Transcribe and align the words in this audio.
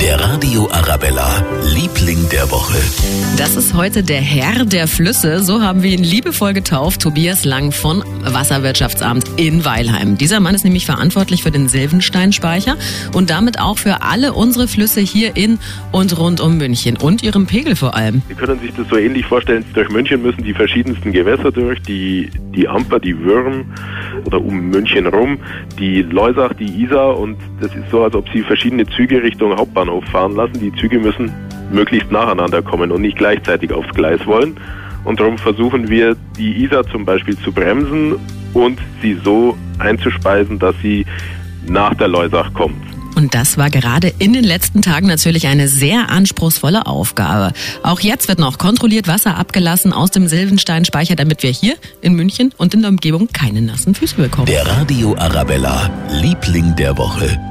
Der 0.00 0.18
Radio 0.18 0.66
Arabella, 0.70 1.44
Liebling 1.74 2.26
der 2.30 2.50
Woche. 2.50 2.78
Das 3.36 3.54
ist 3.56 3.74
heute 3.74 4.02
der 4.02 4.20
Herr 4.20 4.64
der 4.64 4.88
Flüsse. 4.88 5.40
So 5.42 5.60
haben 5.60 5.82
wir 5.82 5.90
ihn 5.90 6.02
liebevoll 6.02 6.54
getauft. 6.54 7.02
Tobias 7.02 7.44
Lang 7.44 7.70
von 7.70 8.02
Wasserwirtschaftsamt 8.24 9.30
in 9.36 9.64
Weilheim. 9.66 10.16
Dieser 10.16 10.40
Mann 10.40 10.54
ist 10.54 10.64
nämlich 10.64 10.86
verantwortlich 10.86 11.42
für 11.42 11.50
den 11.50 11.68
Silvensteinspeicher 11.68 12.76
und 13.12 13.28
damit 13.28 13.60
auch 13.60 13.76
für 13.76 14.00
alle 14.00 14.32
unsere 14.32 14.68
Flüsse 14.68 15.00
hier 15.00 15.36
in 15.36 15.58
und 15.92 16.16
rund 16.18 16.40
um 16.40 16.56
München 16.56 16.96
und 16.96 17.22
ihrem 17.22 17.46
Pegel 17.46 17.76
vor 17.76 17.94
allem. 17.94 18.22
Sie 18.28 18.34
können 18.34 18.58
sich 18.60 18.72
das 18.74 18.88
so 18.88 18.96
ähnlich 18.96 19.26
vorstellen. 19.26 19.66
Durch 19.74 19.90
München 19.90 20.22
müssen 20.22 20.42
die 20.44 20.54
verschiedensten 20.54 21.12
Gewässer 21.12 21.52
durch. 21.52 21.82
Die, 21.82 22.30
die 22.54 22.66
Amper, 22.66 23.00
die 23.00 23.18
Würm 23.18 23.66
oder 24.26 24.40
um 24.40 24.70
München 24.70 25.06
rum, 25.06 25.38
die 25.78 26.02
Leusach, 26.02 26.54
die 26.54 26.82
Isar 26.82 27.18
und 27.18 27.36
das 27.60 27.74
ist 27.74 27.90
so, 27.90 28.02
als 28.04 28.14
ob 28.14 28.28
Sie 28.30 28.42
verschiedene 28.42 28.86
Züge 28.86 29.22
Richtung 29.22 29.56
Hauptbahnhof 29.56 30.04
fahren 30.06 30.36
lassen. 30.36 30.60
Die 30.60 30.72
Züge 30.74 30.98
müssen 30.98 31.32
möglichst 31.72 32.10
nacheinander 32.10 32.62
kommen 32.62 32.90
und 32.90 33.02
nicht 33.02 33.16
gleichzeitig 33.16 33.72
aufs 33.72 33.92
Gleis 33.94 34.26
wollen. 34.26 34.56
Und 35.04 35.20
darum 35.20 35.38
versuchen 35.38 35.88
wir, 35.88 36.16
die 36.36 36.64
Isar 36.64 36.84
zum 36.86 37.04
Beispiel 37.04 37.36
zu 37.38 37.52
bremsen 37.52 38.16
und 38.52 38.78
sie 39.00 39.18
so 39.24 39.56
einzuspeisen, 39.78 40.58
dass 40.58 40.74
sie 40.82 41.06
nach 41.66 41.94
der 41.94 42.08
Leusach 42.08 42.52
kommt. 42.52 42.76
Und 43.14 43.34
das 43.34 43.58
war 43.58 43.70
gerade 43.70 44.12
in 44.18 44.32
den 44.32 44.44
letzten 44.44 44.82
Tagen 44.82 45.06
natürlich 45.06 45.46
eine 45.46 45.68
sehr 45.68 46.10
anspruchsvolle 46.10 46.86
Aufgabe. 46.86 47.52
Auch 47.82 48.00
jetzt 48.00 48.28
wird 48.28 48.38
noch 48.38 48.58
kontrolliert 48.58 49.08
Wasser 49.08 49.36
abgelassen 49.36 49.92
aus 49.92 50.10
dem 50.10 50.28
Silvensteinspeicher, 50.28 51.16
damit 51.16 51.42
wir 51.42 51.50
hier 51.50 51.74
in 52.00 52.14
München 52.14 52.52
und 52.56 52.74
in 52.74 52.82
der 52.82 52.90
Umgebung 52.90 53.28
keine 53.32 53.62
nassen 53.62 53.94
Füße 53.94 54.16
bekommen. 54.16 54.46
Der 54.46 54.66
Radio 54.66 55.16
Arabella, 55.16 55.90
Liebling 56.10 56.76
der 56.76 56.96
Woche. 56.96 57.49